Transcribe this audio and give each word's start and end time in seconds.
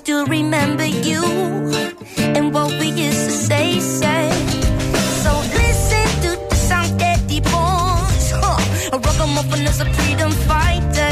still 0.00 0.24
remember 0.24 0.86
you 0.86 1.22
and 2.36 2.54
what 2.54 2.70
we 2.80 2.88
used 2.88 3.24
to 3.28 3.34
say, 3.48 3.78
say. 3.80 4.30
So 5.22 5.32
listen 5.60 6.06
to 6.24 6.30
the 6.48 6.56
sound 6.56 6.98
that 7.00 7.20
he 7.28 7.40
bones. 7.40 8.26
Huh. 8.32 8.56
I 8.92 8.96
rock 8.96 9.18
him 9.20 9.36
up 9.36 9.52
as 9.68 9.80
a 9.82 9.88
freedom 9.96 10.30
fighter. 10.48 11.10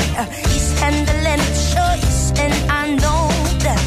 He's 0.53 0.69
handling 0.81 1.43
the 1.49 1.55
choice, 1.75 2.33
and 2.41 2.55
I 2.81 2.83
know 3.03 3.29
that. 3.65 3.83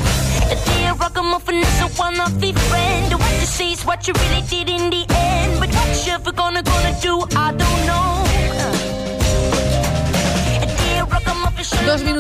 The 0.52 0.58
day 0.70 0.86
I 0.86 0.94
rock 0.94 1.18
him 1.18 1.34
up 1.34 1.50
as 1.50 1.82
a 1.82 1.88
one 2.00 2.20
of 2.20 2.40
the 2.40 2.52
friend. 2.70 3.12
What 3.22 3.34
you 3.42 3.48
see 3.58 3.72
is 3.74 3.84
what 3.84 4.08
you 4.08 4.14
really 4.22 4.44
did 4.54 4.70
in 4.70 4.92
the 4.92 5.04
end. 5.10 5.60
But 5.60 5.70
what 5.78 6.06
you 6.06 6.14
ever 6.14 6.32
gonna, 6.32 6.62
gonna 6.62 6.96
do, 7.02 7.14
I 7.36 7.48
don't 7.62 7.82
know. 7.90 8.06
Uh. 8.62 8.92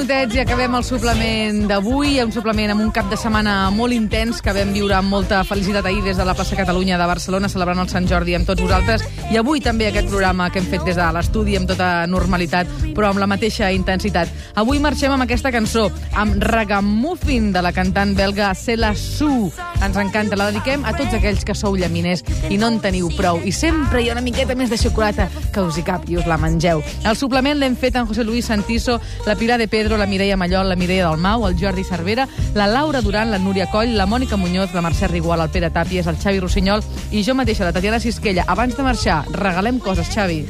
Minutets 0.01 0.33
i 0.33 0.39
acabem 0.41 0.73
el 0.73 0.83
suplement 0.83 1.57
d'avui, 1.69 2.15
un 2.23 2.31
suplement 2.33 2.71
amb 2.73 2.81
un 2.81 2.89
cap 2.95 3.05
de 3.11 3.17
setmana 3.19 3.69
molt 3.75 3.93
intens 3.93 4.39
que 4.41 4.53
vam 4.55 4.71
viure 4.73 4.95
amb 4.97 5.13
molta 5.13 5.43
felicitat 5.45 5.85
ahir 5.85 6.01
des 6.01 6.17
de 6.17 6.25
la 6.25 6.33
plaça 6.33 6.57
Catalunya 6.57 6.97
de 6.97 7.05
Barcelona 7.05 7.49
celebrant 7.51 7.83
el 7.83 7.89
Sant 7.91 8.07
Jordi 8.09 8.33
amb 8.33 8.49
tots 8.49 8.63
vosaltres 8.63 9.03
i 9.29 9.37
avui 9.37 9.61
també 9.61 9.91
aquest 9.91 10.09
programa 10.09 10.49
que 10.49 10.57
hem 10.57 10.69
fet 10.71 10.87
des 10.87 10.97
de 10.97 11.09
l'estudi 11.13 11.53
amb 11.59 11.69
tota 11.69 12.07
normalitat 12.09 12.71
però 12.95 13.11
amb 13.11 13.21
la 13.21 13.27
mateixa 13.29 13.69
intensitat. 13.71 14.31
Avui 14.57 14.81
marxem 14.81 15.13
amb 15.13 15.27
aquesta 15.27 15.51
cançó, 15.53 15.85
amb 16.17 16.41
Ragamuffin 16.41 17.51
de 17.53 17.61
la 17.61 17.73
cantant 17.75 18.15
belga 18.17 18.55
Cela 18.55 18.95
Su. 18.95 19.51
Ens 19.81 19.97
encanta, 19.97 20.37
la 20.37 20.49
dediquem 20.49 20.83
a 20.85 20.95
tots 20.97 21.13
aquells 21.17 21.45
que 21.45 21.55
sou 21.57 21.77
llaminers 21.77 22.25
i 22.49 22.57
no 22.57 22.71
en 22.73 22.81
teniu 22.81 23.11
prou 23.17 23.41
i 23.45 23.53
sempre 23.53 24.01
hi 24.01 24.09
ha 24.09 24.17
una 24.17 24.25
miqueta 24.25 24.57
més 24.57 24.73
de 24.73 24.81
xocolata 24.81 25.29
que 25.53 25.61
us 25.61 25.77
hi 25.77 25.85
cap 25.85 26.09
i 26.09 26.17
us 26.17 26.27
la 26.29 26.41
mengeu. 26.41 26.81
El 27.05 27.17
suplement 27.17 27.61
l'hem 27.61 27.77
fet 27.77 28.01
en 28.01 28.09
José 28.09 28.25
Luis 28.25 28.49
Santiso, 28.49 28.99
la 29.27 29.37
Pilar 29.37 29.59
de 29.61 29.69
Pedro, 29.69 29.90
la 29.97 30.05
Mireia 30.05 30.37
Mallol, 30.37 30.69
la 30.69 30.75
Mireia 30.75 31.05
Dalmau, 31.05 31.47
el 31.47 31.57
Jordi 31.59 31.83
Cervera, 31.83 32.27
la 32.53 32.67
Laura 32.67 33.01
Duran, 33.01 33.31
la 33.31 33.39
Núria 33.39 33.69
Coll, 33.69 33.95
la 33.97 34.05
Mònica 34.05 34.37
Muñoz, 34.37 34.73
la 34.73 34.81
Mercè 34.81 35.07
Rigual, 35.07 35.41
el 35.41 35.49
Pere 35.49 35.71
Tàpies, 35.71 36.07
el 36.07 36.17
Xavi 36.17 36.39
Rossinyol 36.39 36.83
i 37.11 37.23
jo 37.23 37.35
mateixa, 37.35 37.65
la 37.65 37.73
Tatiana 37.73 37.99
Sisquella. 37.99 38.45
Abans 38.47 38.77
de 38.77 38.83
marxar, 38.83 39.23
regalem 39.31 39.79
coses, 39.79 40.09
Xavi. 40.13 40.45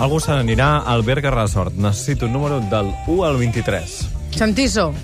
Algú 0.00 0.20
se 0.20 0.32
n'anirà 0.32 0.78
al 0.88 1.02
Berga 1.02 1.30
Resort. 1.30 1.74
Necessito 1.76 2.26
un 2.26 2.32
número 2.32 2.60
del 2.60 2.94
1 3.06 3.24
al 3.24 3.36
23. 3.36 4.08
Santiso. 4.36 4.94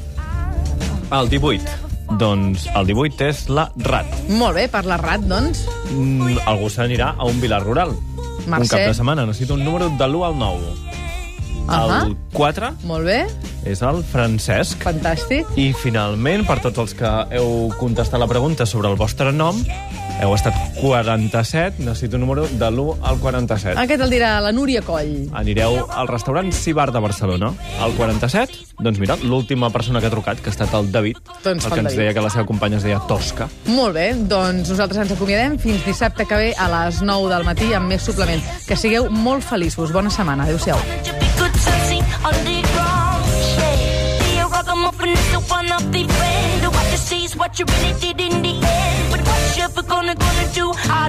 El 1.12 1.28
18. 1.28 1.62
Doncs 2.18 2.68
el 2.74 2.86
18 2.86 3.26
és 3.28 3.48
la 3.50 3.66
RAT. 3.76 4.06
Molt 4.30 4.56
bé, 4.56 4.68
per 4.70 4.84
la 4.86 4.96
RAT, 4.96 5.26
doncs. 5.28 5.66
Mm, 5.90 6.38
algú 6.46 6.70
se 6.70 6.80
n'anirà 6.80 7.14
a 7.18 7.26
un 7.26 7.40
Vilar 7.42 7.62
Rural. 7.64 7.90
Un 7.90 8.52
Mercè. 8.54 8.70
cap 8.70 8.86
de 8.86 8.94
setmana. 8.94 9.26
Necessito 9.26 9.54
un 9.54 9.64
número 9.64 9.90
de 9.90 10.06
l'1 10.06 10.24
al 10.24 10.38
9. 10.38 10.64
El 11.66 12.16
4 12.32 12.70
Molt 12.86 13.04
bé, 13.06 13.26
és 13.66 13.80
el 13.82 14.02
Francesc. 14.04 14.78
fantàstic. 14.84 15.46
I 15.58 15.72
finalment, 15.74 16.46
per 16.46 16.60
tots 16.62 16.78
els 16.78 16.94
que 16.94 17.10
heu 17.36 17.72
contestat 17.80 18.20
la 18.20 18.28
pregunta 18.30 18.66
sobre 18.66 18.88
el 18.88 18.96
vostre 18.96 19.32
nom, 19.32 19.58
heu 20.22 20.32
estat 20.34 20.54
47, 20.80 21.82
necessito 21.82 22.16
un 22.16 22.22
número 22.22 22.46
de 22.46 22.70
l'1 22.70 22.96
al 23.02 23.18
47. 23.18 23.76
Aquest 23.82 24.00
el 24.00 24.10
dirà 24.10 24.40
la 24.40 24.52
Núria 24.52 24.80
Coll. 24.82 25.28
Anireu 25.34 25.82
al 25.90 26.08
restaurant 26.08 26.52
Cibar 26.52 26.92
de 26.92 27.00
Barcelona. 27.00 27.52
Al 27.80 27.92
47, 27.98 28.52
doncs 28.78 28.98
mira, 29.02 29.16
l'última 29.22 29.68
persona 29.70 30.00
que 30.00 30.06
ha 30.06 30.10
trucat, 30.14 30.40
que 30.40 30.48
ha 30.48 30.54
estat 30.54 30.72
el 30.74 30.90
David, 30.92 31.18
Doncs 31.44 31.64
el 31.66 31.72
que 31.72 31.80
ens 31.80 31.88
David. 31.90 31.98
deia 31.98 32.14
que 32.14 32.20
la 32.22 32.30
seva 32.30 32.46
companya 32.46 32.76
es 32.78 32.84
deia 32.84 33.00
Tosca. 33.08 33.48
Molt 33.66 33.94
bé, 33.94 34.12
doncs 34.14 34.70
nosaltres 34.70 35.02
ens 35.02 35.12
acomiadem 35.18 35.58
fins 35.58 35.84
dissabte 35.84 36.24
que 36.26 36.36
ve 36.36 36.54
a 36.56 36.68
les 36.86 37.02
9 37.02 37.28
del 37.34 37.44
matí 37.44 37.72
amb 37.74 37.88
més 37.88 38.02
suplement. 38.02 38.40
Que 38.66 38.76
sigueu 38.76 39.10
molt 39.10 39.42
feliços. 39.44 39.92
Bona 39.92 40.10
setmana. 40.10 40.44
Adéu-siau. 40.44 40.78
What 45.76 46.90
you 46.90 46.96
see 46.96 47.24
is 47.24 47.36
what 47.36 47.58
you 47.58 47.66
really 47.66 48.00
did 48.00 48.18
in 48.18 48.40
the 48.40 48.48
end. 48.48 49.10
But 49.10 49.20
what 49.26 49.56
you 49.56 49.64
ever 49.64 49.82
gonna 49.82 50.14
gonna 50.14 50.48
do, 50.54 50.72
I 50.74 51.05